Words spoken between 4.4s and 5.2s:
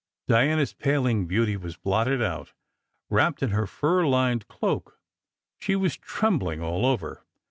cloak,